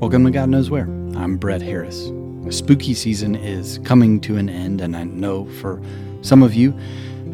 Welcome 0.00 0.24
to 0.26 0.30
God 0.30 0.48
Knows 0.48 0.70
Where. 0.70 0.84
I'm 1.16 1.36
Brett 1.38 1.60
Harris. 1.60 2.12
Spooky 2.50 2.94
season 2.94 3.34
is 3.34 3.80
coming 3.82 4.20
to 4.20 4.36
an 4.36 4.48
end, 4.48 4.80
and 4.80 4.96
I 4.96 5.02
know 5.02 5.46
for 5.60 5.82
some 6.22 6.40
of 6.40 6.54
you, 6.54 6.72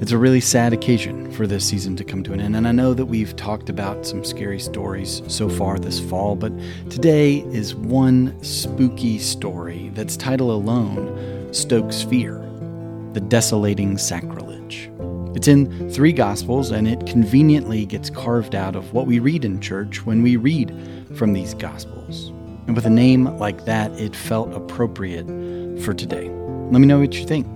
it's 0.00 0.12
a 0.12 0.18
really 0.18 0.40
sad 0.40 0.72
occasion 0.72 1.30
for 1.32 1.46
this 1.46 1.62
season 1.69 1.95
to 1.96 2.04
come 2.04 2.22
to 2.22 2.32
an 2.32 2.41
end. 2.41 2.56
And 2.56 2.66
I 2.66 2.73
know 2.73 2.95
that 2.95 3.05
we've 3.05 3.37
talked 3.37 3.69
about 3.69 4.06
some 4.06 4.24
scary 4.24 4.59
stories 4.59 5.20
so 5.29 5.50
far 5.50 5.79
this 5.79 6.00
fall, 6.00 6.37
but 6.37 6.55
today 6.88 7.41
is 7.52 7.74
one 7.74 8.42
spooky 8.42 9.19
story 9.19 9.91
that's 9.92 10.16
title 10.16 10.51
alone 10.51 11.52
stokes 11.52 12.01
fear 12.01 12.38
The 13.12 13.20
Desolating 13.20 13.98
Sacrilege. 13.98 14.91
It's 15.37 15.48
in 15.48 15.91
three 15.91 16.15
Gospels, 16.15 16.70
and 16.70 16.88
it 16.88 17.05
conveniently 17.05 17.84
gets 17.84 18.09
carved 18.09 18.55
out 18.55 18.74
of 18.74 18.95
what 18.95 19.06
we 19.06 19.19
read 19.19 19.45
in 19.45 19.60
church 19.60 20.06
when 20.06 20.23
we 20.23 20.37
read 20.37 20.74
from 21.15 21.34
these 21.34 21.52
Gospels. 21.52 22.33
And 22.66 22.74
with 22.74 22.86
a 22.86 22.91
name 22.91 23.24
like 23.38 23.64
that, 23.66 23.92
it 23.92 24.16
felt 24.16 24.52
appropriate 24.54 25.27
for 25.82 25.92
today. 25.92 26.30
Let 26.70 26.80
me 26.80 26.86
know 26.86 27.00
what 27.00 27.14
you 27.14 27.27
think. 27.27 27.46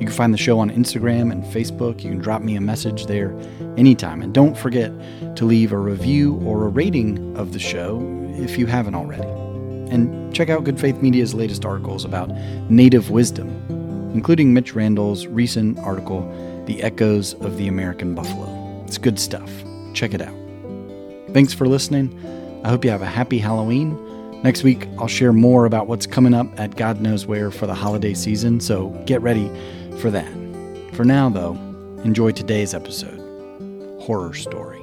You 0.00 0.06
can 0.06 0.14
find 0.14 0.32
the 0.32 0.38
show 0.38 0.58
on 0.60 0.70
Instagram 0.70 1.32
and 1.32 1.42
Facebook. 1.44 2.04
You 2.04 2.10
can 2.10 2.18
drop 2.18 2.42
me 2.42 2.54
a 2.56 2.60
message 2.60 3.06
there 3.06 3.36
anytime. 3.76 4.22
And 4.22 4.32
don't 4.32 4.56
forget 4.56 4.92
to 5.36 5.44
leave 5.44 5.72
a 5.72 5.78
review 5.78 6.40
or 6.44 6.64
a 6.64 6.68
rating 6.68 7.36
of 7.36 7.52
the 7.52 7.58
show 7.58 8.00
if 8.36 8.58
you 8.58 8.66
haven't 8.66 8.94
already. 8.94 9.28
And 9.92 10.34
check 10.34 10.50
out 10.50 10.64
Good 10.64 10.78
Faith 10.78 11.02
Media's 11.02 11.34
latest 11.34 11.64
articles 11.64 12.04
about 12.04 12.30
native 12.70 13.10
wisdom, 13.10 13.48
including 14.14 14.54
Mitch 14.54 14.74
Randall's 14.74 15.26
recent 15.26 15.78
article, 15.80 16.20
The 16.66 16.82
Echoes 16.82 17.34
of 17.34 17.56
the 17.56 17.66
American 17.68 18.14
Buffalo. 18.14 18.84
It's 18.86 18.98
good 18.98 19.18
stuff. 19.18 19.50
Check 19.94 20.14
it 20.14 20.22
out. 20.22 20.34
Thanks 21.32 21.52
for 21.52 21.66
listening. 21.66 22.16
I 22.64 22.68
hope 22.68 22.84
you 22.84 22.90
have 22.90 23.02
a 23.02 23.06
happy 23.06 23.38
Halloween 23.38 23.96
Next 24.44 24.62
week, 24.62 24.86
I'll 24.98 25.08
share 25.08 25.32
more 25.32 25.64
about 25.64 25.88
what's 25.88 26.06
coming 26.06 26.32
up 26.32 26.46
at 26.60 26.76
God 26.76 27.00
Knows 27.00 27.26
Where 27.26 27.50
for 27.50 27.66
the 27.66 27.74
holiday 27.74 28.14
season, 28.14 28.60
so 28.60 28.90
get 29.04 29.20
ready 29.20 29.50
for 29.98 30.12
that. 30.12 30.32
For 30.92 31.04
now, 31.04 31.28
though, 31.28 31.54
enjoy 32.04 32.30
today's 32.30 32.72
episode 32.72 33.18
Horror 34.00 34.34
Story. 34.34 34.78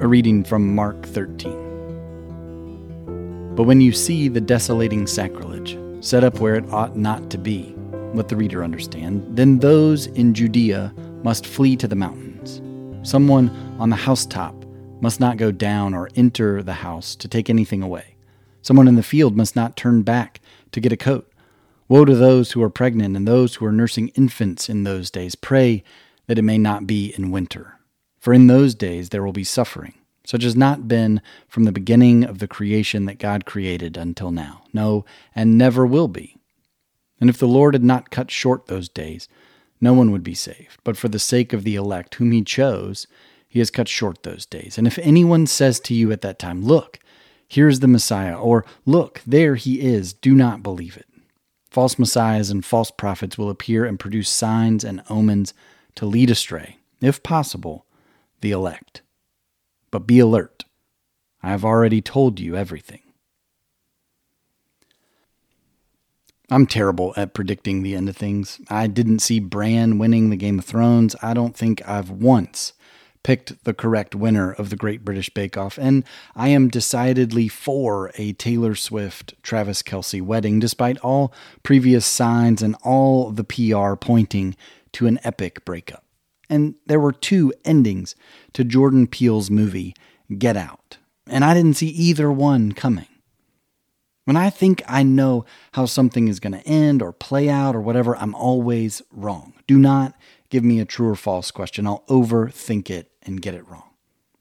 A 0.00 0.06
reading 0.06 0.44
from 0.44 0.74
Mark 0.74 1.06
13. 1.06 3.54
But 3.56 3.62
when 3.62 3.80
you 3.80 3.92
see 3.92 4.28
the 4.28 4.42
desolating 4.42 5.06
sacrilege 5.06 5.78
set 6.04 6.22
up 6.22 6.38
where 6.38 6.54
it 6.54 6.70
ought 6.70 6.96
not 6.96 7.30
to 7.30 7.38
be, 7.38 7.74
let 8.14 8.28
the 8.28 8.36
reader 8.36 8.64
understand, 8.64 9.24
then 9.36 9.58
those 9.58 10.06
in 10.08 10.34
Judea 10.34 10.92
must 11.22 11.46
flee 11.46 11.76
to 11.76 11.88
the 11.88 11.96
mountains. 11.96 12.60
Someone 13.08 13.48
on 13.78 13.90
the 13.90 13.96
housetop 13.96 14.64
must 15.00 15.20
not 15.20 15.36
go 15.36 15.52
down 15.52 15.94
or 15.94 16.10
enter 16.16 16.62
the 16.62 16.74
house 16.74 17.14
to 17.16 17.28
take 17.28 17.48
anything 17.48 17.82
away. 17.82 18.16
Someone 18.62 18.88
in 18.88 18.96
the 18.96 19.02
field 19.02 19.36
must 19.36 19.54
not 19.54 19.76
turn 19.76 20.02
back 20.02 20.40
to 20.72 20.80
get 20.80 20.92
a 20.92 20.96
coat. 20.96 21.30
Woe 21.88 22.04
to 22.04 22.14
those 22.14 22.52
who 22.52 22.62
are 22.62 22.70
pregnant 22.70 23.16
and 23.16 23.26
those 23.26 23.54
who 23.54 23.66
are 23.66 23.72
nursing 23.72 24.08
infants 24.08 24.68
in 24.68 24.84
those 24.84 25.10
days. 25.10 25.34
Pray 25.34 25.82
that 26.26 26.38
it 26.38 26.42
may 26.42 26.58
not 26.58 26.86
be 26.86 27.14
in 27.16 27.30
winter. 27.30 27.78
For 28.18 28.34
in 28.34 28.46
those 28.46 28.74
days 28.74 29.08
there 29.08 29.22
will 29.22 29.32
be 29.32 29.44
suffering, 29.44 29.94
such 30.24 30.44
as 30.44 30.56
not 30.56 30.88
been 30.88 31.22
from 31.46 31.64
the 31.64 31.72
beginning 31.72 32.24
of 32.24 32.40
the 32.40 32.48
creation 32.48 33.06
that 33.06 33.18
God 33.18 33.46
created 33.46 33.96
until 33.96 34.30
now. 34.30 34.64
No, 34.72 35.04
and 35.34 35.56
never 35.56 35.86
will 35.86 36.08
be. 36.08 36.37
And 37.20 37.28
if 37.28 37.38
the 37.38 37.48
Lord 37.48 37.74
had 37.74 37.84
not 37.84 38.10
cut 38.10 38.30
short 38.30 38.66
those 38.66 38.88
days, 38.88 39.28
no 39.80 39.92
one 39.92 40.10
would 40.10 40.24
be 40.24 40.34
saved. 40.34 40.78
But 40.84 40.96
for 40.96 41.08
the 41.08 41.18
sake 41.18 41.52
of 41.52 41.64
the 41.64 41.74
elect, 41.74 42.16
whom 42.16 42.32
he 42.32 42.42
chose, 42.42 43.06
he 43.48 43.58
has 43.58 43.70
cut 43.70 43.88
short 43.88 44.22
those 44.22 44.46
days. 44.46 44.78
And 44.78 44.86
if 44.86 44.98
anyone 44.98 45.46
says 45.46 45.80
to 45.80 45.94
you 45.94 46.12
at 46.12 46.20
that 46.22 46.38
time, 46.38 46.62
Look, 46.62 46.98
here 47.46 47.68
is 47.68 47.80
the 47.80 47.88
Messiah, 47.88 48.38
or 48.38 48.64
Look, 48.84 49.22
there 49.26 49.54
he 49.54 49.80
is, 49.80 50.12
do 50.12 50.34
not 50.34 50.62
believe 50.62 50.96
it. 50.96 51.06
False 51.70 51.98
messiahs 51.98 52.50
and 52.50 52.64
false 52.64 52.90
prophets 52.90 53.36
will 53.36 53.50
appear 53.50 53.84
and 53.84 54.00
produce 54.00 54.28
signs 54.28 54.84
and 54.84 55.02
omens 55.10 55.52
to 55.94 56.06
lead 56.06 56.30
astray, 56.30 56.78
if 57.00 57.22
possible, 57.22 57.84
the 58.40 58.50
elect. 58.50 59.02
But 59.90 60.06
be 60.06 60.18
alert. 60.18 60.64
I 61.42 61.50
have 61.50 61.64
already 61.64 62.00
told 62.00 62.40
you 62.40 62.56
everything. 62.56 63.00
I'm 66.50 66.66
terrible 66.66 67.12
at 67.16 67.34
predicting 67.34 67.82
the 67.82 67.94
end 67.94 68.08
of 68.08 68.16
things. 68.16 68.60
I 68.70 68.86
didn't 68.86 69.18
see 69.18 69.38
Bran 69.38 69.98
winning 69.98 70.30
the 70.30 70.36
Game 70.36 70.58
of 70.58 70.64
Thrones. 70.64 71.14
I 71.20 71.34
don't 71.34 71.54
think 71.54 71.86
I've 71.86 72.10
once 72.10 72.72
picked 73.22 73.64
the 73.64 73.74
correct 73.74 74.14
winner 74.14 74.52
of 74.52 74.70
the 74.70 74.76
Great 74.76 75.04
British 75.04 75.28
Bake 75.28 75.58
Off, 75.58 75.76
and 75.76 76.04
I 76.34 76.48
am 76.48 76.68
decidedly 76.68 77.48
for 77.48 78.10
a 78.16 78.32
Taylor 78.32 78.74
Swift 78.74 79.34
Travis 79.42 79.82
Kelce 79.82 80.22
wedding, 80.22 80.58
despite 80.58 80.96
all 80.98 81.34
previous 81.62 82.06
signs 82.06 82.62
and 82.62 82.76
all 82.82 83.30
the 83.30 83.44
PR 83.44 83.96
pointing 83.96 84.56
to 84.92 85.06
an 85.06 85.18
epic 85.24 85.64
breakup. 85.66 86.04
And 86.48 86.76
there 86.86 87.00
were 87.00 87.12
two 87.12 87.52
endings 87.66 88.14
to 88.54 88.64
Jordan 88.64 89.06
Peele's 89.06 89.50
movie, 89.50 89.94
Get 90.38 90.56
Out, 90.56 90.96
and 91.26 91.44
I 91.44 91.52
didn't 91.52 91.74
see 91.74 91.88
either 91.88 92.32
one 92.32 92.72
coming. 92.72 93.08
When 94.28 94.36
I 94.36 94.50
think 94.50 94.82
I 94.86 95.04
know 95.04 95.46
how 95.72 95.86
something 95.86 96.28
is 96.28 96.38
going 96.38 96.52
to 96.52 96.68
end 96.68 97.00
or 97.00 97.12
play 97.12 97.48
out 97.48 97.74
or 97.74 97.80
whatever, 97.80 98.14
I'm 98.14 98.34
always 98.34 99.00
wrong. 99.10 99.54
Do 99.66 99.78
not 99.78 100.14
give 100.50 100.62
me 100.62 100.80
a 100.80 100.84
true 100.84 101.08
or 101.08 101.14
false 101.14 101.50
question. 101.50 101.86
I'll 101.86 102.04
overthink 102.10 102.90
it 102.90 103.10
and 103.22 103.40
get 103.40 103.54
it 103.54 103.66
wrong. 103.66 103.88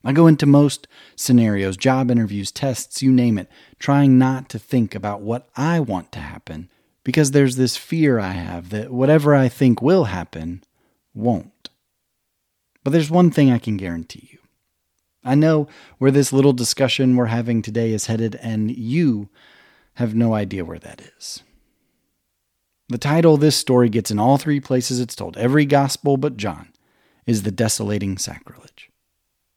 I 0.04 0.12
go 0.12 0.28
into 0.28 0.46
most 0.46 0.90
scenarios, 1.16 1.78
job 1.78 2.12
interviews, 2.12 2.52
tests, 2.52 3.02
you 3.02 3.14
name 3.14 3.38
it, 3.38 3.50
trying 3.80 4.18
not 4.18 4.50
to 4.50 4.60
think 4.60 4.94
about 4.94 5.22
what 5.22 5.48
I 5.56 5.80
want 5.80 6.12
to 6.12 6.20
happen 6.20 6.70
because 7.06 7.32
there's 7.32 7.56
this 7.56 7.78
fear 7.78 8.20
I 8.20 8.32
have 8.32 8.72
that 8.72 8.92
whatever 8.92 9.36
I 9.36 9.48
think 9.48 9.82
will 9.82 10.04
happen 10.04 10.66
won't. 11.14 11.70
But 12.84 12.92
there's 12.92 13.10
one 13.10 13.32
thing 13.32 13.50
I 13.50 13.58
can 13.58 13.78
guarantee 13.78 14.28
you. 14.34 14.40
I 15.24 15.36
know 15.36 15.70
where 15.98 16.12
this 16.12 16.34
little 16.34 16.52
discussion 16.52 17.16
we're 17.16 17.28
having 17.28 17.62
today 17.62 17.94
is 17.94 18.08
headed, 18.08 18.36
and 18.42 18.70
you 18.70 19.30
have 19.98 20.14
no 20.14 20.36
idea 20.36 20.64
where 20.64 20.78
that 20.78 21.02
is. 21.18 21.42
The 22.88 23.00
title 23.00 23.36
this 23.36 23.56
story 23.56 23.90
gets 23.90 24.12
in 24.12 24.20
all 24.20 24.38
three 24.38 24.60
places 24.60 25.00
it's 25.00 25.16
told, 25.16 25.36
every 25.38 25.66
gospel 25.66 26.18
but 26.18 26.38
John, 26.38 26.72
is 27.26 27.44
The 27.44 27.52
Desolating 27.52 28.20
Sacrilege. 28.20 28.92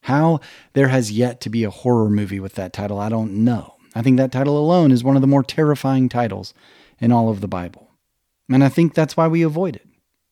How 0.04 0.40
there 0.72 0.88
has 0.88 1.12
yet 1.12 1.42
to 1.42 1.50
be 1.50 1.62
a 1.62 1.70
horror 1.70 2.08
movie 2.08 2.40
with 2.40 2.54
that 2.54 2.72
title, 2.72 2.98
I 2.98 3.10
don't 3.10 3.44
know. 3.44 3.76
I 3.94 4.00
think 4.00 4.16
that 4.16 4.32
title 4.32 4.58
alone 4.58 4.92
is 4.92 5.04
one 5.04 5.14
of 5.14 5.20
the 5.20 5.28
more 5.28 5.42
terrifying 5.42 6.08
titles 6.08 6.54
in 6.98 7.12
all 7.12 7.28
of 7.28 7.42
the 7.42 7.48
Bible. 7.48 7.90
And 8.48 8.64
I 8.64 8.70
think 8.70 8.94
that's 8.94 9.18
why 9.18 9.28
we 9.28 9.42
avoid 9.42 9.76
it. 9.76 9.86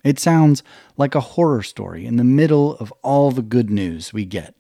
It 0.05 0.19
sounds 0.19 0.63
like 0.97 1.15
a 1.15 1.21
horror 1.21 1.63
story 1.63 2.07
in 2.07 2.17
the 2.17 2.25
middle 2.25 2.77
of 2.77 2.93
all 3.03 3.31
the 3.31 3.43
good 3.43 3.69
news 3.69 4.15
we 4.15 4.25
get 4.25 4.55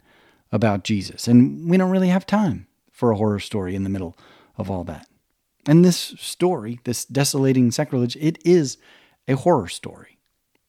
about 0.52 0.84
Jesus. 0.84 1.26
And 1.26 1.70
we 1.70 1.78
don't 1.78 1.90
really 1.90 2.08
have 2.08 2.26
time 2.26 2.66
for 2.92 3.10
a 3.10 3.16
horror 3.16 3.40
story 3.40 3.74
in 3.74 3.84
the 3.84 3.90
middle 3.90 4.14
of 4.58 4.70
all 4.70 4.84
that. 4.84 5.06
And 5.66 5.84
this 5.84 5.98
story, 6.18 6.80
this 6.84 7.04
desolating 7.04 7.70
sacrilege, 7.70 8.16
it 8.16 8.38
is 8.44 8.78
a 9.26 9.36
horror 9.36 9.68
story. 9.68 10.18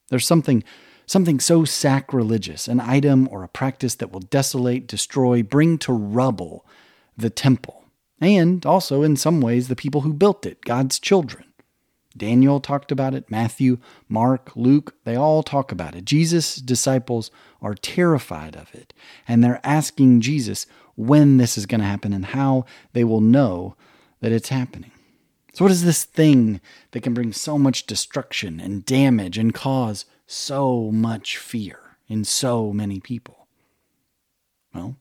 There's 0.10 0.28
something 0.28 0.64
something 1.06 1.40
so 1.40 1.66
sacrilegious, 1.66 2.68
an 2.68 2.80
item 2.80 3.28
or 3.32 3.44
a 3.44 3.48
practice 3.48 3.96
that 3.96 4.12
will 4.12 4.20
desolate, 4.20 4.86
destroy, 4.86 5.42
bring 5.42 5.76
to 5.76 5.92
rubble 5.92 6.64
the 7.18 7.32
temple, 7.32 7.86
and 8.22 8.64
also 8.64 9.02
in 9.02 9.16
some 9.16 9.42
ways 9.42 9.68
the 9.68 9.76
people 9.76 10.02
who 10.02 10.14
built 10.14 10.46
it, 10.46 10.62
God's 10.62 11.00
children. 11.00 11.46
Daniel 12.16 12.60
talked 12.60 12.92
about 12.92 13.16
it, 13.16 13.32
Matthew, 13.32 13.80
Mark, 14.08 14.52
Luke, 14.56 14.96
they 15.04 15.16
all 15.16 15.42
talk 15.42 15.72
about 15.72 15.96
it. 15.96 16.06
Jesus' 16.06 16.58
disciples 16.58 17.32
are 17.62 17.74
terrified 17.74 18.56
of 18.56 18.74
it, 18.76 18.94
and 19.28 19.44
they're 19.44 19.62
asking 19.64 20.22
Jesus 20.22 20.68
when 20.96 21.38
this 21.38 21.58
is 21.58 21.66
going 21.66 21.82
to 21.82 21.88
happen 21.88 22.14
and 22.14 22.26
how 22.28 22.66
they 22.94 23.04
will 23.04 23.22
know 23.22 23.76
that 24.22 24.32
it's 24.32 24.50
happening. 24.50 24.92
So, 25.54 25.66
what 25.66 25.72
is 25.72 25.84
this 25.84 26.06
thing 26.06 26.62
that 26.92 27.02
can 27.02 27.14
bring 27.14 27.34
so 27.34 27.58
much 27.58 27.86
destruction 27.86 28.60
and 28.60 28.86
damage 28.86 29.38
and 29.38 29.54
cause 29.54 30.06
so 30.28 30.92
much 30.92 31.38
fear 31.38 31.98
in 32.08 32.24
so 32.24 32.72
many 32.72 33.00
people? 33.00 33.48
Well, 34.74 34.98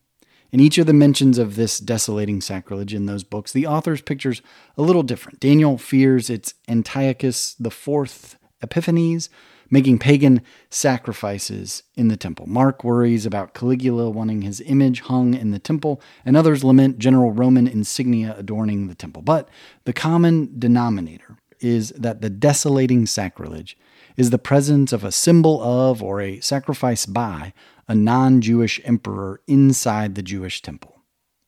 in 0.51 0.61
each 0.61 0.79
of 0.79 0.87
the 0.87 0.95
mentions 0.95 1.37
of 1.37 1.57
this 1.57 1.79
desolating 1.79 2.41
sacrilege 2.41 2.95
in 2.95 3.07
those 3.07 3.25
books, 3.25 3.53
the 3.53 3.67
author's 3.67 4.01
picture's 4.01 4.41
a 4.77 4.83
little 4.83 5.03
different. 5.03 5.41
Daniel 5.41 5.77
fears 5.77 6.31
it's 6.31 6.55
Antiochus 6.69 7.57
IV 7.63 8.39
Epiphanes, 8.63 9.29
making 9.71 9.99
pagan 9.99 10.43
sacrifices 10.71 11.83
in 11.95 12.09
the 12.09 12.17
temple. 12.17 12.47
Mark 12.47 12.85
worries 12.85 13.27
about 13.27 13.55
Caligula 13.55 14.11
wanting 14.11 14.43
his 14.43 14.61
image 14.63 15.01
hung 15.03 15.35
in 15.35 15.51
the 15.51 15.59
temple, 15.59 16.01
and 16.25 16.37
others 16.37 16.65
lament 16.65 16.99
general 16.99 17.33
Roman 17.33 17.67
insignia 17.67 18.35
adorning 18.39 18.89
the 18.89 18.95
temple. 18.95 19.23
But 19.23 19.49
the 19.85 19.93
common 19.93 20.59
denominator 20.59 21.37
is 21.61 21.91
that 21.91 22.21
the 22.21 22.31
desolating 22.31 23.07
sacrilege 23.07 23.77
is 24.17 24.31
the 24.31 24.39
presence 24.39 24.93
of 24.93 25.05
a 25.05 25.13
symbol 25.13 25.63
of 25.63 26.03
or 26.03 26.21
a 26.21 26.41
sacrifice 26.41 27.07
by 27.07 27.53
a 27.87 27.95
non 27.95 28.41
Jewish 28.41 28.81
emperor 28.85 29.41
inside 29.47 30.15
the 30.15 30.23
Jewish 30.23 30.63
temple. 30.63 31.03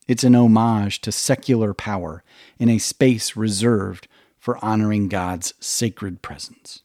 It's 0.09 0.25
an 0.25 0.35
homage 0.35 1.01
to 1.03 1.13
secular 1.13 1.73
power 1.73 2.25
in 2.59 2.69
a 2.69 2.79
space 2.79 3.37
reserved 3.37 4.09
for 4.39 4.63
honoring 4.65 5.09
God's 5.09 5.55
sacred 5.61 6.23
presence. 6.23 6.83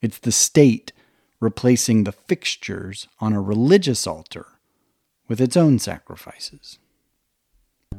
It's 0.00 0.18
the 0.18 0.32
state 0.32 0.92
replacing 1.40 2.04
the 2.04 2.12
fixtures 2.12 3.08
on 3.20 3.32
a 3.32 3.40
religious 3.40 4.06
altar 4.06 4.46
with 5.28 5.40
its 5.40 5.56
own 5.56 5.78
sacrifices. 5.78 6.78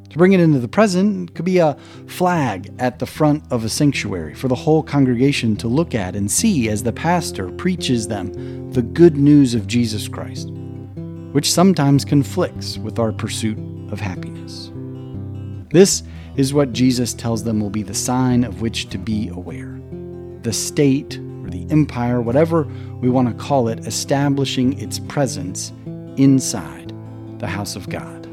To 0.10 0.18
bring 0.18 0.34
it 0.34 0.40
into 0.40 0.60
the 0.60 0.68
present 0.68 1.36
could 1.36 1.46
be 1.46 1.60
a 1.60 1.78
flag 2.08 2.74
at 2.80 3.00
the 3.00 3.06
front 3.06 3.44
of 3.52 3.64
a 3.64 3.70
sanctuary 3.70 4.34
for 4.34 4.48
the 4.48 4.56
whole 4.56 4.82
congregation 4.82 5.56
to 5.58 5.68
look 5.68 5.94
at 5.94 6.16
and 6.16 6.32
see 6.32 6.70
as 6.70 6.84
the 6.84 6.94
pastor 6.94 7.50
preaches 7.52 8.08
them 8.08 8.72
the 8.72 8.82
good 8.82 9.18
news 9.18 9.54
of 9.54 9.68
Jesus 9.68 10.08
Christ, 10.08 10.50
which 11.32 11.52
sometimes 11.52 12.06
conflicts 12.06 12.78
with 12.78 12.98
our 12.98 13.12
pursuit 13.12 13.58
of 13.92 14.00
happiness. 14.00 14.72
This 15.72 16.04
is 16.36 16.54
what 16.54 16.74
Jesus 16.74 17.14
tells 17.14 17.44
them 17.44 17.60
will 17.60 17.70
be 17.70 17.84
the 17.84 17.94
sign 17.94 18.44
of 18.44 18.62
which 18.62 18.90
to 18.90 18.98
be 18.98 19.28
aware. 19.30 19.80
The 20.42 20.54
state 20.54 21.20
the 21.50 21.66
empire, 21.70 22.22
whatever 22.22 22.64
we 23.02 23.10
want 23.10 23.28
to 23.28 23.34
call 23.44 23.68
it, 23.68 23.86
establishing 23.86 24.80
its 24.80 25.00
presence 25.00 25.72
inside 26.18 26.94
the 27.40 27.48
house 27.48 27.76
of 27.76 27.90
God. 27.90 28.26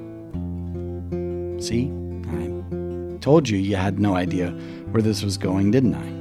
See, 1.62 1.90
I 2.28 3.18
told 3.20 3.48
you 3.48 3.58
you 3.58 3.76
had 3.76 3.98
no 3.98 4.14
idea 4.14 4.50
where 4.90 5.02
this 5.02 5.22
was 5.22 5.36
going, 5.38 5.70
didn't 5.70 5.94
I? 5.94 6.16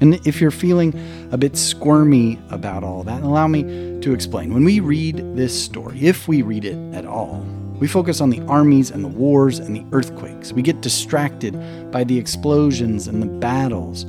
And 0.00 0.14
if 0.26 0.40
you're 0.40 0.50
feeling 0.50 0.98
a 1.30 1.36
bit 1.36 1.56
squirmy 1.56 2.38
about 2.50 2.82
all 2.82 3.02
that, 3.04 3.22
allow 3.22 3.46
me 3.46 3.62
to 4.00 4.12
explain. 4.14 4.54
When 4.54 4.64
we 4.64 4.80
read 4.80 5.36
this 5.36 5.62
story, 5.62 6.00
if 6.00 6.26
we 6.26 6.40
read 6.42 6.64
it 6.64 6.76
at 6.94 7.04
all, 7.04 7.44
we 7.78 7.86
focus 7.86 8.20
on 8.20 8.30
the 8.30 8.40
armies 8.42 8.90
and 8.90 9.04
the 9.04 9.08
wars 9.08 9.58
and 9.58 9.76
the 9.76 9.84
earthquakes. 9.92 10.52
We 10.52 10.62
get 10.62 10.80
distracted 10.80 11.54
by 11.90 12.04
the 12.04 12.18
explosions 12.18 13.08
and 13.08 13.22
the 13.22 13.26
battles. 13.26 14.04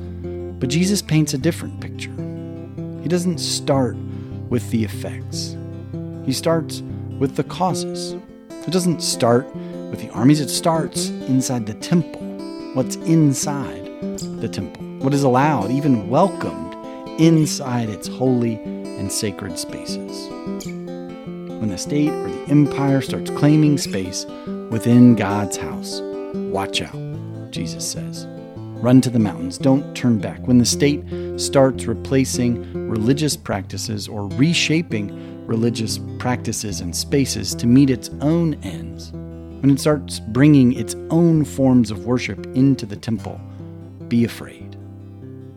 But 0.62 0.70
Jesus 0.70 1.02
paints 1.02 1.34
a 1.34 1.38
different 1.38 1.80
picture. 1.80 2.12
He 3.02 3.08
doesn't 3.08 3.38
start 3.38 3.96
with 4.48 4.70
the 4.70 4.84
effects, 4.84 5.56
he 6.24 6.32
starts 6.32 6.82
with 7.18 7.34
the 7.34 7.42
causes. 7.42 8.12
It 8.48 8.70
doesn't 8.70 9.02
start 9.02 9.52
with 9.56 10.00
the 10.00 10.08
armies, 10.10 10.38
it 10.38 10.50
starts 10.50 11.08
inside 11.08 11.66
the 11.66 11.74
temple. 11.74 12.20
What's 12.74 12.94
inside 12.94 13.86
the 14.40 14.48
temple? 14.48 14.84
What 15.00 15.14
is 15.14 15.24
allowed, 15.24 15.72
even 15.72 16.08
welcomed, 16.08 16.76
inside 17.20 17.88
its 17.88 18.06
holy 18.06 18.54
and 18.54 19.10
sacred 19.10 19.58
spaces. 19.58 20.28
When 20.28 21.70
the 21.70 21.76
state 21.76 22.10
or 22.10 22.28
the 22.28 22.50
empire 22.50 23.00
starts 23.00 23.32
claiming 23.32 23.78
space 23.78 24.26
within 24.70 25.16
God's 25.16 25.56
house, 25.56 26.00
watch 26.34 26.80
out, 26.82 27.50
Jesus 27.50 27.90
says. 27.90 28.28
Run 28.82 29.00
to 29.02 29.10
the 29.10 29.20
mountains, 29.20 29.58
don't 29.58 29.94
turn 29.94 30.18
back. 30.18 30.40
When 30.48 30.58
the 30.58 30.66
state 30.66 31.04
starts 31.40 31.86
replacing 31.86 32.88
religious 32.88 33.36
practices 33.36 34.08
or 34.08 34.26
reshaping 34.30 35.46
religious 35.46 36.00
practices 36.18 36.80
and 36.80 36.94
spaces 36.94 37.54
to 37.54 37.68
meet 37.68 37.90
its 37.90 38.10
own 38.20 38.54
ends, 38.64 39.12
when 39.12 39.70
it 39.70 39.78
starts 39.78 40.18
bringing 40.18 40.72
its 40.72 40.96
own 41.10 41.44
forms 41.44 41.92
of 41.92 42.06
worship 42.06 42.44
into 42.56 42.84
the 42.84 42.96
temple, 42.96 43.40
be 44.08 44.24
afraid. 44.24 44.76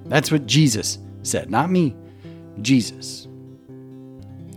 That's 0.06 0.31
what 0.31 0.45
Jesus 0.45 1.00
said, 1.24 1.50
not 1.50 1.72
me, 1.72 1.95
Jesus. 2.62 3.27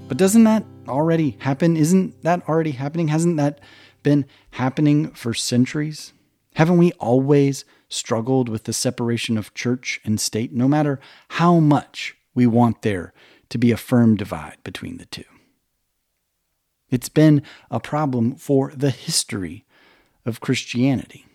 But 0.09 0.19
doesn't 0.19 0.45
that 0.45 0.67
already 0.87 1.39
happen? 1.41 1.75
Isn't 1.75 2.23
that 2.23 2.47
already 2.47 2.73
happening? 2.73 3.09
Hasn't 3.09 3.39
that 3.39 3.61
been 4.03 4.27
happening 4.51 5.09
for 5.13 5.33
centuries? 5.33 6.13
Haven't 6.59 6.79
we 6.79 6.91
always 6.95 7.65
struggled 7.89 8.49
with 8.49 8.65
the 8.65 8.73
separation 8.73 9.39
of 9.39 9.55
church 9.55 10.01
and 10.05 10.21
state, 10.21 10.53
no 10.53 10.67
matter 10.67 10.99
how 11.29 11.61
much 11.61 12.17
we 12.35 12.49
want 12.49 12.83
there 12.83 13.13
to 13.51 13.59
be 13.59 13.71
a 13.71 13.77
firm 13.77 14.17
divide 14.17 14.57
between 14.65 14.97
the 14.97 15.07
two? 15.07 15.23
It's 16.91 17.09
been 17.09 17.45
a 17.71 17.79
problem 17.79 18.35
for 18.35 18.73
the 18.75 18.91
history 18.91 19.67
of 20.27 20.41
Christianity. 20.41 21.27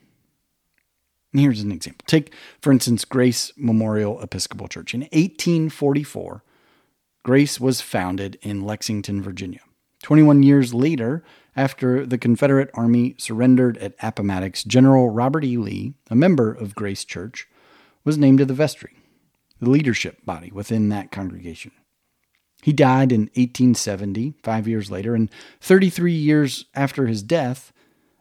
Here's 1.31 1.61
an 1.61 1.71
example. 1.71 2.03
Take, 2.05 2.33
for 2.59 2.73
instance, 2.73 3.05
Grace 3.05 3.53
Memorial 3.55 4.21
Episcopal 4.21 4.67
Church. 4.67 4.93
In 4.93 5.03
1844, 5.03 6.43
Grace 7.23 7.61
was 7.61 7.79
founded 7.79 8.37
in 8.41 8.65
Lexington, 8.65 9.21
Virginia. 9.21 9.61
21 10.03 10.43
years 10.43 10.73
later, 10.73 11.23
after 11.55 12.05
the 12.05 12.17
Confederate 12.17 12.69
Army 12.73 13.15
surrendered 13.17 13.77
at 13.77 13.95
Appomattox, 14.01 14.63
General 14.63 15.09
Robert 15.09 15.43
E. 15.43 15.57
Lee, 15.57 15.93
a 16.09 16.15
member 16.15 16.51
of 16.51 16.75
Grace 16.75 17.05
Church, 17.05 17.47
was 18.03 18.17
named 18.17 18.39
to 18.39 18.45
the 18.45 18.53
vestry, 18.53 18.97
the 19.59 19.69
leadership 19.69 20.25
body 20.25 20.51
within 20.51 20.89
that 20.89 21.11
congregation. 21.11 21.71
He 22.61 22.73
died 22.73 23.11
in 23.11 23.23
1870, 23.35 24.35
five 24.43 24.67
years 24.67 24.91
later, 24.91 25.15
and 25.15 25.29
33 25.61 26.13
years 26.13 26.65
after 26.75 27.07
his 27.07 27.23
death, 27.23 27.73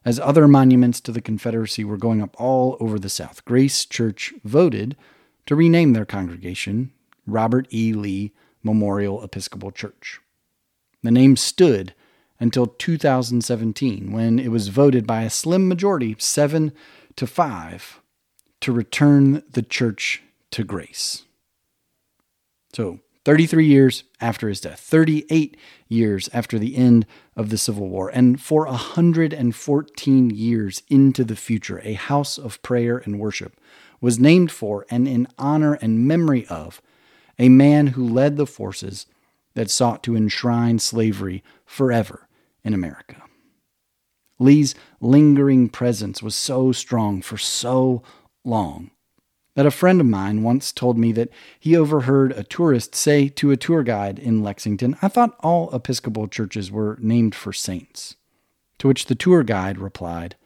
as 0.05 0.19
other 0.19 0.49
monuments 0.49 1.01
to 1.03 1.13
the 1.13 1.21
Confederacy 1.21 1.85
were 1.85 1.97
going 1.97 2.23
up 2.23 2.35
all 2.41 2.77
over 2.81 2.99
the 2.99 3.09
South, 3.09 3.45
Grace 3.45 3.85
Church 3.85 4.35
voted 4.45 4.97
to 5.47 5.55
rename 5.55 5.93
their 5.93 6.05
congregation 6.05 6.93
Robert 7.27 7.67
E. 7.73 7.93
Lee 7.93 8.33
Memorial 8.65 9.23
Episcopal 9.23 9.71
Church. 9.71 10.21
The 11.03 11.11
name 11.11 11.37
stood 11.37 11.95
until 12.39 12.67
2017, 12.67 14.13
when 14.13 14.39
it 14.39 14.49
was 14.49 14.69
voted 14.69 15.07
by 15.07 15.23
a 15.23 15.31
slim 15.31 15.69
majority, 15.69 16.17
seven 16.19 16.73
to 17.17 17.27
five, 17.27 18.01
to 18.61 18.73
return 18.73 19.43
the 19.51 19.63
church 19.63 20.23
to 20.53 20.65
grace. 20.65 21.25
So, 22.73 23.01
33 23.25 23.67
years 23.67 24.05
after 24.21 24.49
his 24.49 24.61
death, 24.61 24.81
38 24.81 25.57
years 25.89 26.29
after 26.33 26.59
the 26.59 26.77
end 26.77 27.07
of 27.37 27.51
the 27.51 27.59
Civil 27.59 27.89
War, 27.89 28.09
and 28.09 28.41
for 28.41 28.67
114 28.67 30.31
years 30.31 30.83
into 30.89 31.23
the 31.23 31.37
future, 31.37 31.81
a 31.85 31.93
house 31.93 32.39
of 32.39 32.61
prayer 32.63 32.99
and 32.99 33.21
worship 33.21 33.61
was 34.01 34.19
named 34.19 34.51
for 34.51 34.85
and 34.91 35.07
in 35.07 35.29
honor 35.39 35.75
and 35.75 36.07
memory 36.07 36.47
of 36.47 36.83
a 37.39 37.49
man 37.49 37.89
who 37.89 38.07
led 38.07 38.37
the 38.37 38.47
forces 38.47 39.07
that 39.55 39.71
sought 39.71 40.03
to 40.03 40.17
enshrine 40.17 40.79
slavery 40.79 41.43
forever 41.65 42.29
in 42.65 42.75
America. 42.75 43.23
Lee's 44.39 44.75
lingering 45.01 45.69
presence 45.69 46.23
was 46.23 46.35
so 46.35 46.73
strong 46.73 47.23
for 47.23 47.39
so 47.39 48.03
long 48.45 48.91
that 49.55 49.67
a 49.67 49.71
friend 49.71 50.01
of 50.01 50.07
mine 50.07 50.43
once 50.43 50.73
told 50.73 50.97
me 50.97 51.13
that 51.13 51.29
he 51.61 51.77
overheard 51.77 52.33
a 52.33 52.43
tourist 52.43 52.95
say 52.95 53.29
to 53.29 53.51
a 53.51 53.57
tour 53.57 53.83
guide 53.83 54.19
in 54.19 54.43
Lexington, 54.43 54.97
I 55.03 55.09
thought 55.09 55.37
all 55.41 55.75
Episcopal 55.75 56.27
churches 56.29 56.71
were 56.71 56.99
named 57.01 57.35
for 57.35 57.53
saints. 57.53 58.17
To 58.79 58.89
which 58.89 59.07
the 59.07 59.15
tour 59.15 59.43
guide 59.43 59.79
replied, 59.79 60.37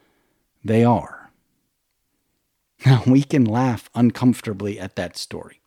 They 0.64 0.84
are. 0.84 1.22
Now, 2.84 3.02
we 3.06 3.22
can 3.22 3.46
laugh 3.46 3.88
uncomfortably 3.94 4.78
at 4.78 4.96
that 4.96 5.16
story. 5.16 5.62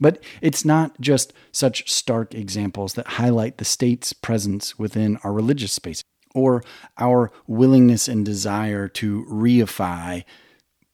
But 0.00 0.22
it's 0.40 0.64
not 0.64 0.98
just 1.00 1.32
such 1.52 1.90
stark 1.90 2.34
examples 2.34 2.94
that 2.94 3.06
highlight 3.06 3.58
the 3.58 3.64
state's 3.64 4.12
presence 4.12 4.78
within 4.78 5.18
our 5.18 5.32
religious 5.32 5.72
space 5.72 6.02
or 6.34 6.64
our 6.98 7.30
willingness 7.46 8.08
and 8.08 8.24
desire 8.24 8.88
to 8.88 9.24
reify 9.26 10.24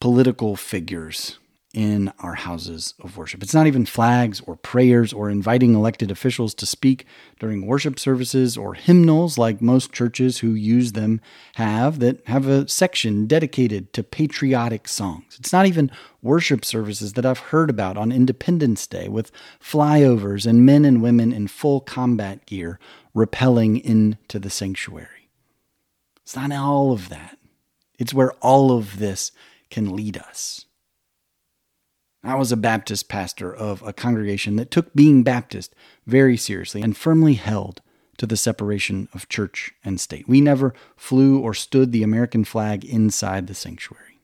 political 0.01 0.57
figures 0.57 1.39
in 1.77 2.11
our 2.21 2.35
houses 2.35 2.95
of 3.01 3.19
worship. 3.19 3.43
It's 3.43 3.53
not 3.53 3.67
even 3.67 3.85
flags 3.85 4.41
or 4.41 4.57
prayers 4.57 5.13
or 5.13 5.29
inviting 5.29 5.75
elected 5.75 6.11
officials 6.11 6.55
to 6.55 6.65
speak 6.65 7.05
during 7.39 7.67
worship 7.67 7.99
services 7.99 8.57
or 8.57 8.73
hymnals 8.73 9.37
like 9.37 9.61
most 9.61 9.93
churches 9.93 10.39
who 10.39 10.55
use 10.55 10.93
them 10.93 11.21
have 11.57 11.99
that 11.99 12.27
have 12.29 12.47
a 12.47 12.67
section 12.67 13.27
dedicated 13.27 13.93
to 13.93 14.03
patriotic 14.03 14.89
songs. 14.89 15.37
It's 15.39 15.53
not 15.53 15.67
even 15.67 15.91
worship 16.23 16.65
services 16.65 17.13
that 17.13 17.27
I've 17.27 17.51
heard 17.51 17.69
about 17.69 17.99
on 17.99 18.11
Independence 18.11 18.87
Day 18.87 19.07
with 19.07 19.31
flyovers 19.63 20.47
and 20.47 20.65
men 20.65 20.87
and 20.87 21.03
women 21.03 21.31
in 21.31 21.47
full 21.47 21.83
combat 21.83 22.47
gear 22.47 22.81
rappelling 23.15 23.83
into 23.83 24.39
the 24.39 24.51
sanctuary. 24.51 25.29
It's 26.23 26.35
not 26.35 26.53
all 26.53 26.93
of 26.93 27.11
that. 27.11 27.37
It's 27.99 28.15
where 28.15 28.33
all 28.41 28.73
of 28.73 28.99
this 28.99 29.31
can 29.69 29.95
lead 29.95 30.17
us. 30.17 30.65
I 32.27 32.35
was 32.35 32.51
a 32.51 32.57
Baptist 32.57 33.09
pastor 33.09 33.55
of 33.55 33.83
a 33.83 33.93
congregation 33.93 34.57
that 34.57 34.71
took 34.71 34.93
being 34.95 35.23
Baptist 35.23 35.75
very 36.07 36.37
seriously 36.37 36.83
and 36.83 36.97
firmly 36.97 37.35
held 37.35 37.81
to 38.17 38.27
the 38.27 38.37
separation 38.37 39.09
of 39.15 39.29
church 39.29 39.73
and 39.85 40.01
state. 40.01 40.29
We 40.29 40.41
never 40.41 40.75
flew 40.97 41.39
or 41.39 41.55
stood 41.55 41.93
the 41.93 42.03
American 42.03 42.45
flag 42.45 42.85
inside 42.85 43.47
the 43.47 43.55
sanctuary. 43.55 44.19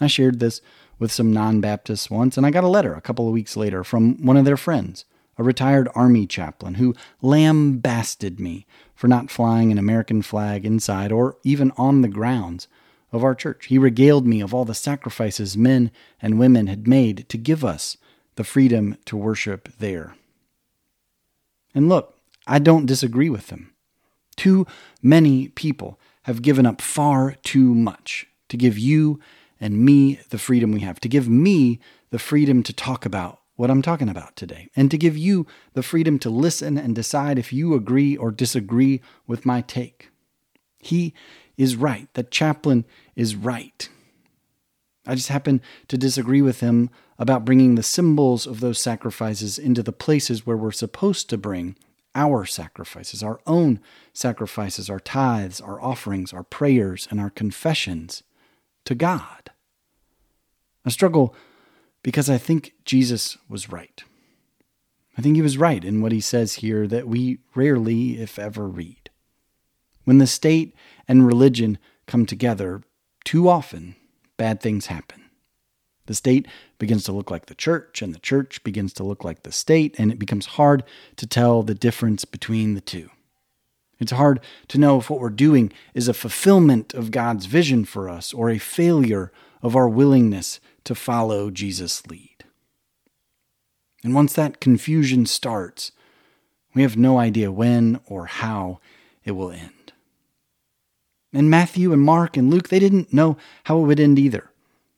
I 0.00 0.06
shared 0.06 0.40
this 0.40 0.60
with 0.98 1.12
some 1.12 1.32
non 1.32 1.60
Baptists 1.60 2.10
once, 2.10 2.36
and 2.36 2.44
I 2.44 2.50
got 2.50 2.64
a 2.64 2.68
letter 2.68 2.94
a 2.94 3.00
couple 3.00 3.26
of 3.26 3.32
weeks 3.32 3.56
later 3.56 3.84
from 3.84 4.22
one 4.24 4.36
of 4.36 4.44
their 4.44 4.56
friends, 4.56 5.04
a 5.38 5.42
retired 5.42 5.88
Army 5.94 6.26
chaplain 6.26 6.74
who 6.74 6.94
lambasted 7.22 8.38
me 8.38 8.66
for 8.94 9.08
not 9.08 9.30
flying 9.30 9.72
an 9.72 9.78
American 9.78 10.22
flag 10.22 10.66
inside 10.66 11.12
or 11.12 11.38
even 11.44 11.72
on 11.76 12.02
the 12.02 12.08
grounds 12.08 12.68
of 13.16 13.24
our 13.24 13.34
church. 13.34 13.66
He 13.66 13.78
regaled 13.78 14.26
me 14.26 14.40
of 14.40 14.54
all 14.54 14.64
the 14.64 14.74
sacrifices 14.74 15.56
men 15.56 15.90
and 16.20 16.38
women 16.38 16.66
had 16.66 16.86
made 16.86 17.28
to 17.28 17.38
give 17.38 17.64
us 17.64 17.96
the 18.36 18.44
freedom 18.44 18.96
to 19.06 19.16
worship 19.16 19.68
there. 19.78 20.14
And 21.74 21.88
look, 21.88 22.14
I 22.46 22.58
don't 22.58 22.86
disagree 22.86 23.30
with 23.30 23.48
them. 23.48 23.72
Too 24.36 24.66
many 25.02 25.48
people 25.48 25.98
have 26.22 26.42
given 26.42 26.66
up 26.66 26.80
far 26.80 27.34
too 27.42 27.74
much 27.74 28.26
to 28.48 28.56
give 28.56 28.78
you 28.78 29.20
and 29.60 29.78
me 29.78 30.20
the 30.30 30.38
freedom 30.38 30.72
we 30.72 30.80
have, 30.80 31.00
to 31.00 31.08
give 31.08 31.28
me 31.28 31.80
the 32.10 32.18
freedom 32.18 32.62
to 32.62 32.72
talk 32.72 33.06
about 33.06 33.40
what 33.56 33.70
I'm 33.70 33.80
talking 33.80 34.10
about 34.10 34.36
today, 34.36 34.68
and 34.76 34.90
to 34.90 34.98
give 34.98 35.16
you 35.16 35.46
the 35.72 35.82
freedom 35.82 36.18
to 36.18 36.28
listen 36.28 36.76
and 36.76 36.94
decide 36.94 37.38
if 37.38 37.54
you 37.54 37.74
agree 37.74 38.14
or 38.14 38.30
disagree 38.30 39.00
with 39.26 39.46
my 39.46 39.62
take. 39.62 40.10
He 40.78 41.14
is 41.56 41.76
right. 41.76 42.08
That 42.14 42.30
chaplain 42.30 42.84
is 43.14 43.34
right. 43.34 43.88
I 45.06 45.14
just 45.14 45.28
happen 45.28 45.62
to 45.88 45.96
disagree 45.96 46.42
with 46.42 46.60
him 46.60 46.90
about 47.18 47.44
bringing 47.44 47.74
the 47.74 47.82
symbols 47.82 48.46
of 48.46 48.60
those 48.60 48.78
sacrifices 48.78 49.58
into 49.58 49.82
the 49.82 49.92
places 49.92 50.44
where 50.44 50.56
we're 50.56 50.72
supposed 50.72 51.30
to 51.30 51.38
bring 51.38 51.76
our 52.14 52.44
sacrifices, 52.44 53.22
our 53.22 53.40
own 53.46 53.78
sacrifices, 54.12 54.90
our 54.90 54.98
tithes, 54.98 55.60
our 55.60 55.80
offerings, 55.80 56.32
our 56.32 56.42
prayers, 56.42 57.06
and 57.10 57.20
our 57.20 57.30
confessions 57.30 58.22
to 58.84 58.94
God. 58.94 59.50
I 60.84 60.90
struggle 60.90 61.34
because 62.02 62.30
I 62.30 62.38
think 62.38 62.72
Jesus 62.84 63.36
was 63.48 63.70
right. 63.70 64.02
I 65.18 65.22
think 65.22 65.36
he 65.36 65.42
was 65.42 65.58
right 65.58 65.84
in 65.84 66.00
what 66.00 66.12
he 66.12 66.20
says 66.20 66.54
here 66.54 66.86
that 66.86 67.08
we 67.08 67.38
rarely, 67.54 68.20
if 68.20 68.38
ever, 68.38 68.66
read. 68.66 69.10
When 70.06 70.18
the 70.18 70.26
state 70.28 70.72
and 71.08 71.26
religion 71.26 71.78
come 72.06 72.26
together, 72.26 72.82
too 73.24 73.48
often 73.48 73.96
bad 74.36 74.60
things 74.60 74.86
happen. 74.86 75.24
The 76.06 76.14
state 76.14 76.46
begins 76.78 77.02
to 77.04 77.12
look 77.12 77.28
like 77.28 77.46
the 77.46 77.56
church, 77.56 78.00
and 78.00 78.14
the 78.14 78.20
church 78.20 78.62
begins 78.62 78.92
to 78.94 79.02
look 79.02 79.24
like 79.24 79.42
the 79.42 79.50
state, 79.50 79.96
and 79.98 80.12
it 80.12 80.20
becomes 80.20 80.46
hard 80.46 80.84
to 81.16 81.26
tell 81.26 81.64
the 81.64 81.74
difference 81.74 82.24
between 82.24 82.74
the 82.74 82.80
two. 82.80 83.10
It's 83.98 84.12
hard 84.12 84.38
to 84.68 84.78
know 84.78 85.00
if 85.00 85.10
what 85.10 85.18
we're 85.18 85.30
doing 85.30 85.72
is 85.92 86.06
a 86.06 86.14
fulfillment 86.14 86.94
of 86.94 87.10
God's 87.10 87.46
vision 87.46 87.84
for 87.84 88.08
us 88.08 88.32
or 88.32 88.48
a 88.48 88.58
failure 88.58 89.32
of 89.60 89.74
our 89.74 89.88
willingness 89.88 90.60
to 90.84 90.94
follow 90.94 91.50
Jesus' 91.50 92.06
lead. 92.06 92.44
And 94.04 94.14
once 94.14 94.34
that 94.34 94.60
confusion 94.60 95.26
starts, 95.26 95.90
we 96.74 96.82
have 96.82 96.96
no 96.96 97.18
idea 97.18 97.50
when 97.50 97.98
or 98.06 98.26
how 98.26 98.78
it 99.24 99.32
will 99.32 99.50
end. 99.50 99.72
And 101.36 101.50
Matthew 101.50 101.92
and 101.92 102.00
Mark 102.00 102.38
and 102.38 102.50
Luke, 102.50 102.70
they 102.70 102.78
didn't 102.78 103.12
know 103.12 103.36
how 103.64 103.78
it 103.78 103.82
would 103.82 104.00
end 104.00 104.18
either. 104.18 104.50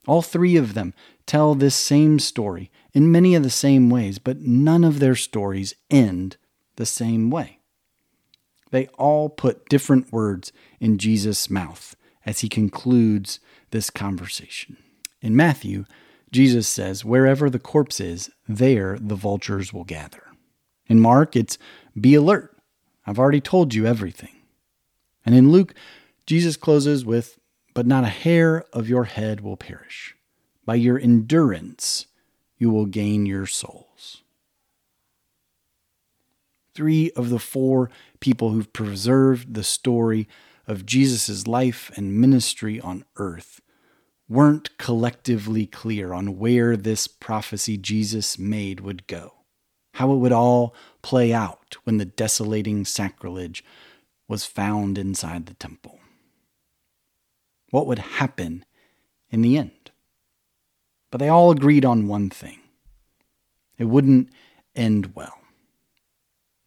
All 0.06 0.22
three 0.22 0.56
of 0.56 0.74
them 0.74 0.94
tell 1.26 1.56
this 1.56 1.74
same 1.74 2.20
story 2.20 2.70
in 2.94 3.10
many 3.10 3.34
of 3.34 3.42
the 3.42 3.50
same 3.50 3.90
ways, 3.90 4.20
but 4.20 4.38
none 4.38 4.84
of 4.84 5.00
their 5.00 5.16
stories 5.16 5.74
end 5.90 6.36
the 6.76 6.86
same 6.86 7.28
way. 7.28 7.58
They 8.70 8.86
all 8.98 9.28
put 9.28 9.68
different 9.68 10.12
words 10.12 10.52
in 10.78 10.98
Jesus' 10.98 11.50
mouth 11.50 11.96
as 12.24 12.38
he 12.38 12.48
concludes 12.48 13.40
this 13.72 13.90
conversation. 13.90 14.76
In 15.20 15.34
Matthew, 15.34 15.86
Jesus 16.30 16.68
says, 16.68 17.04
Wherever 17.04 17.50
the 17.50 17.58
corpse 17.58 17.98
is, 17.98 18.30
there 18.46 18.96
the 18.96 19.16
vultures 19.16 19.72
will 19.72 19.82
gather. 19.82 20.22
In 20.86 21.00
Mark, 21.00 21.34
it's 21.34 21.58
be 22.00 22.14
alert. 22.14 22.56
I've 23.04 23.18
already 23.18 23.40
told 23.40 23.74
you 23.74 23.86
everything. 23.86 24.36
And 25.26 25.34
in 25.34 25.50
Luke, 25.50 25.74
Jesus 26.28 26.58
closes 26.58 27.06
with, 27.06 27.38
But 27.72 27.86
not 27.86 28.04
a 28.04 28.08
hair 28.08 28.66
of 28.70 28.86
your 28.86 29.04
head 29.04 29.40
will 29.40 29.56
perish. 29.56 30.14
By 30.66 30.74
your 30.74 30.98
endurance, 30.98 32.04
you 32.58 32.68
will 32.68 32.84
gain 32.84 33.24
your 33.24 33.46
souls. 33.46 34.22
Three 36.74 37.10
of 37.12 37.30
the 37.30 37.38
four 37.38 37.88
people 38.20 38.50
who've 38.50 38.70
preserved 38.74 39.54
the 39.54 39.64
story 39.64 40.28
of 40.66 40.84
Jesus' 40.84 41.46
life 41.46 41.90
and 41.96 42.20
ministry 42.20 42.78
on 42.78 43.06
earth 43.16 43.62
weren't 44.28 44.76
collectively 44.76 45.64
clear 45.64 46.12
on 46.12 46.38
where 46.38 46.76
this 46.76 47.08
prophecy 47.08 47.78
Jesus 47.78 48.38
made 48.38 48.80
would 48.80 49.06
go, 49.06 49.32
how 49.94 50.12
it 50.12 50.18
would 50.18 50.32
all 50.32 50.74
play 51.00 51.32
out 51.32 51.78
when 51.84 51.96
the 51.96 52.04
desolating 52.04 52.84
sacrilege 52.84 53.64
was 54.28 54.44
found 54.44 54.98
inside 54.98 55.46
the 55.46 55.54
temple. 55.54 55.97
What 57.70 57.86
would 57.86 57.98
happen 57.98 58.64
in 59.30 59.42
the 59.42 59.58
end? 59.58 59.90
But 61.10 61.18
they 61.18 61.28
all 61.28 61.50
agreed 61.50 61.84
on 61.84 62.08
one 62.08 62.30
thing 62.30 62.58
it 63.78 63.84
wouldn't 63.84 64.28
end 64.74 65.14
well. 65.14 65.38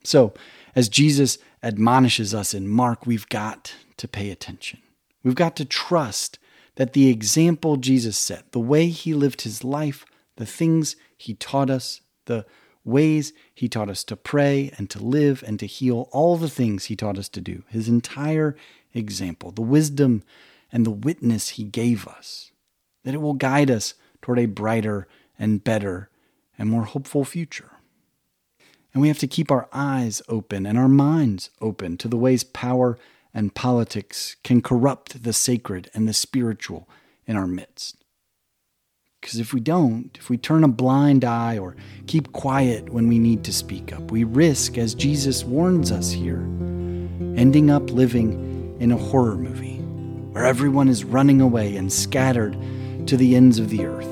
So, 0.03 0.34
as 0.75 0.89
Jesus 0.89 1.38
admonishes 1.62 2.34
us 2.34 2.53
in 2.53 2.67
Mark, 2.67 3.05
we've 3.05 3.27
got 3.29 3.75
to 3.98 4.08
pay 4.08 4.31
attention. 4.31 4.79
We've 5.24 5.36
got 5.36 5.55
to 5.58 5.65
trust 5.65 6.39
that 6.75 6.93
the 6.93 7.10
example 7.10 7.77
Jesus 7.77 8.17
set, 8.17 8.51
the 8.53 8.60
way 8.60 8.88
he 8.88 9.13
lived 9.13 9.41
his 9.41 9.63
life, 9.63 10.05
the 10.38 10.46
things 10.46 10.96
he 11.17 11.34
taught 11.34 11.70
us, 11.70 12.01
the 12.25 12.46
ways 12.84 13.34
he 13.53 13.67
taught 13.67 13.89
us 13.89 14.03
to 14.05 14.15
pray 14.15 14.72
and 14.77 14.89
to 14.89 15.03
live 15.03 15.43
and 15.46 15.60
to 15.60 15.67
heal, 15.67 16.10
all 16.12 16.38
the 16.38 16.50
things 16.50 16.86
he 16.86 16.96
taught 16.96 17.17
us 17.17 17.29
to 17.29 17.41
do, 17.41 17.63
his 17.67 17.88
entire 17.88 18.55
example, 18.93 19.51
the 19.51 19.62
wisdom 19.62 20.24
and 20.71 20.85
the 20.85 20.91
witness 20.91 21.49
he 21.49 21.63
gave 21.63 22.07
us, 22.07 22.51
that 23.03 23.13
it 23.13 23.21
will 23.21 23.33
guide 23.33 23.69
us 23.69 23.93
toward 24.21 24.39
a 24.39 24.45
brighter 24.45 25.07
and 25.37 25.63
better 25.63 26.09
and 26.57 26.69
more 26.69 26.83
hopeful 26.83 27.25
future. 27.25 27.71
And 28.93 29.01
we 29.01 29.07
have 29.07 29.19
to 29.19 29.27
keep 29.27 29.51
our 29.51 29.69
eyes 29.71 30.21
open 30.27 30.65
and 30.65 30.77
our 30.77 30.89
minds 30.89 31.49
open 31.61 31.97
to 31.97 32.07
the 32.07 32.17
ways 32.17 32.43
power 32.43 32.97
and 33.33 33.55
politics 33.55 34.35
can 34.43 34.61
corrupt 34.61 35.23
the 35.23 35.33
sacred 35.33 35.89
and 35.93 36.07
the 36.07 36.13
spiritual 36.13 36.89
in 37.25 37.35
our 37.35 37.47
midst. 37.47 38.03
Because 39.21 39.39
if 39.39 39.53
we 39.53 39.59
don't, 39.59 40.17
if 40.17 40.29
we 40.29 40.37
turn 40.37 40.63
a 40.63 40.67
blind 40.67 41.23
eye 41.23 41.57
or 41.57 41.75
keep 42.07 42.33
quiet 42.33 42.89
when 42.89 43.07
we 43.07 43.19
need 43.19 43.43
to 43.43 43.53
speak 43.53 43.93
up, 43.93 44.11
we 44.11 44.23
risk, 44.23 44.77
as 44.77 44.95
Jesus 44.95 45.43
warns 45.43 45.91
us 45.91 46.11
here, 46.11 46.41
ending 47.37 47.69
up 47.69 47.91
living 47.91 48.75
in 48.79 48.91
a 48.91 48.97
horror 48.97 49.37
movie 49.37 49.70
where 50.31 50.45
everyone 50.45 50.88
is 50.88 51.03
running 51.03 51.41
away 51.41 51.75
and 51.75 51.91
scattered 51.91 52.57
to 53.07 53.17
the 53.17 53.35
ends 53.35 53.59
of 53.59 53.69
the 53.69 53.85
earth, 53.85 54.07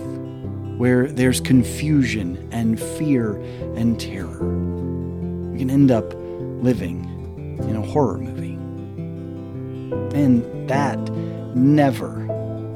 where 0.78 1.08
there's 1.08 1.40
confusion 1.40 2.48
and 2.52 2.80
fear 2.80 3.38
and 3.76 4.00
terror. 4.00 4.48
We 5.52 5.60
can 5.60 5.70
end 5.70 5.92
up 5.92 6.14
living 6.14 7.58
in 7.60 7.76
a 7.76 7.82
horror 7.82 8.18
movie. 8.18 8.54
And 10.18 10.70
that 10.70 11.00
never 11.56 12.26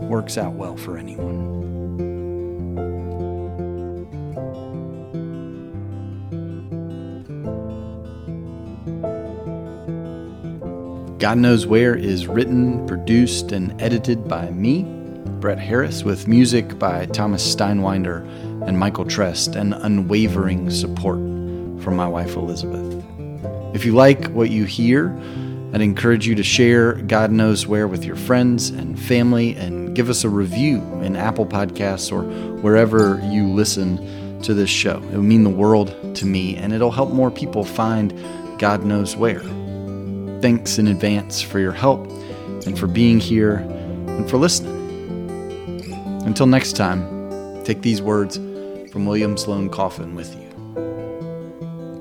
works 0.07 0.37
out 0.37 0.53
well 0.53 0.77
for 0.77 0.97
anyone. 0.97 1.72
God 11.23 11.37
Knows 11.37 11.65
Where 11.65 11.95
is 11.95 12.27
written, 12.27 12.85
produced, 12.85 13.53
and 13.53 13.81
edited 13.81 14.27
by 14.27 14.49
me, 14.49 14.83
Brett 15.39 15.57
Harris, 15.57 16.03
with 16.03 16.27
music 16.27 16.77
by 16.77 17.05
Thomas 17.05 17.55
Steinwinder 17.55 18.27
and 18.67 18.77
Michael 18.77 19.05
Trest, 19.05 19.55
and 19.55 19.73
unwavering 19.73 20.69
support 20.69 21.15
from 21.81 21.95
my 21.95 22.05
wife 22.05 22.35
Elizabeth. 22.35 23.01
If 23.73 23.85
you 23.85 23.93
like 23.93 24.31
what 24.31 24.49
you 24.49 24.65
hear, 24.65 25.17
I'd 25.71 25.79
encourage 25.79 26.27
you 26.27 26.35
to 26.35 26.43
share 26.43 26.95
God 26.95 27.31
Knows 27.31 27.65
Where 27.67 27.87
with 27.87 28.03
your 28.03 28.17
friends 28.17 28.67
and 28.71 28.99
family 28.99 29.55
and 29.55 29.95
give 29.95 30.09
us 30.09 30.25
a 30.25 30.29
review 30.29 30.81
in 31.03 31.15
Apple 31.15 31.45
Podcasts 31.45 32.11
or 32.11 32.23
wherever 32.59 33.21
you 33.31 33.47
listen 33.47 34.41
to 34.41 34.53
this 34.53 34.69
show. 34.69 34.97
It 34.97 35.15
would 35.15 35.23
mean 35.23 35.45
the 35.45 35.49
world 35.49 35.95
to 36.17 36.25
me 36.25 36.57
and 36.57 36.73
it'll 36.73 36.91
help 36.91 37.11
more 37.11 37.31
people 37.31 37.63
find 37.63 38.13
God 38.59 38.83
Knows 38.83 39.15
Where. 39.15 39.41
Thanks 40.43 40.77
in 40.77 40.87
advance 40.87 41.41
for 41.41 41.59
your 41.59 41.71
help 41.71 42.05
and 42.65 42.77
for 42.77 42.85
being 42.85 43.17
here 43.17 43.59
and 44.07 44.29
for 44.29 44.35
listening. 44.35 44.75
Until 46.25 46.47
next 46.47 46.73
time, 46.73 47.63
take 47.63 47.81
these 47.81 48.01
words 48.01 48.35
from 48.91 49.05
William 49.05 49.37
Sloane 49.37 49.69
Coffin 49.69 50.15
with 50.15 50.35
you. 50.35 50.49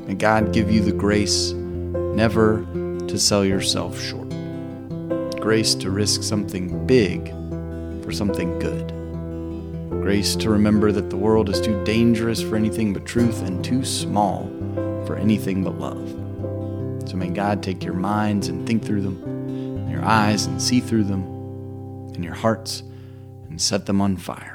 May 0.09 0.15
God 0.15 0.53
give 0.53 0.73
you 0.73 0.81
the 0.81 0.91
grace 0.91 1.53
never 1.53 2.67
to 3.07 3.17
sell 3.17 3.45
yourself 3.45 4.01
short. 4.01 4.29
Grace 5.41 5.77
to 5.77 5.93
risk 5.93 6.25
something 6.25 6.85
big 6.85 7.29
for 8.03 8.11
something 8.11 8.59
good. 8.59 8.89
Grace 10.03 10.35
to 10.35 10.51
remember 10.51 10.91
that 10.91 11.11
the 11.11 11.17
world 11.17 11.49
is 11.49 11.61
too 11.61 11.81
dangerous 11.85 12.43
for 12.43 12.57
anything 12.57 12.93
but 12.93 13.07
truth 13.07 13.41
and 13.43 13.65
too 13.65 13.85
small 13.85 14.51
for 15.07 15.15
anything 15.15 15.63
but 15.63 15.79
love. 15.79 16.32
So 17.13 17.19
may 17.19 17.29
God 17.29 17.63
take 17.63 17.85
your 17.85 17.93
minds 17.93 18.49
and 18.49 18.67
think 18.67 18.83
through 18.83 19.03
them, 19.03 19.87
your 19.91 20.03
eyes 20.03 20.47
and 20.47 20.63
see 20.63 20.81
through 20.81 21.05
them, 21.05 21.23
and 22.15 22.25
your 22.25 22.33
hearts 22.33 22.83
and 23.51 23.61
set 23.61 23.85
them 23.85 24.01
on 24.01 24.17
fire. 24.17 24.52